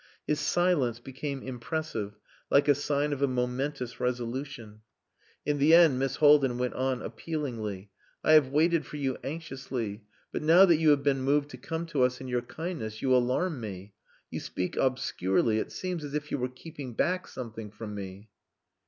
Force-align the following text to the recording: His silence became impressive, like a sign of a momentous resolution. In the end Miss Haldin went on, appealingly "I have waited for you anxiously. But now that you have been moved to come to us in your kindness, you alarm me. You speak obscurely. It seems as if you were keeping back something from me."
His 0.25 0.39
silence 0.39 0.99
became 0.99 1.43
impressive, 1.43 2.17
like 2.49 2.67
a 2.67 2.73
sign 2.73 3.13
of 3.13 3.21
a 3.21 3.27
momentous 3.27 3.99
resolution. 3.99 4.81
In 5.45 5.59
the 5.59 5.75
end 5.75 5.99
Miss 5.99 6.15
Haldin 6.15 6.57
went 6.57 6.73
on, 6.73 7.03
appealingly 7.03 7.91
"I 8.23 8.31
have 8.31 8.47
waited 8.49 8.83
for 8.87 8.97
you 8.97 9.19
anxiously. 9.23 10.01
But 10.31 10.41
now 10.41 10.65
that 10.65 10.77
you 10.77 10.89
have 10.89 11.03
been 11.03 11.21
moved 11.21 11.51
to 11.51 11.57
come 11.57 11.85
to 11.85 12.01
us 12.01 12.19
in 12.19 12.27
your 12.27 12.41
kindness, 12.41 13.03
you 13.03 13.13
alarm 13.15 13.59
me. 13.59 13.93
You 14.31 14.39
speak 14.39 14.75
obscurely. 14.75 15.59
It 15.59 15.71
seems 15.71 16.03
as 16.03 16.15
if 16.15 16.31
you 16.31 16.39
were 16.39 16.49
keeping 16.49 16.95
back 16.95 17.27
something 17.27 17.69
from 17.69 17.93
me." 17.93 18.29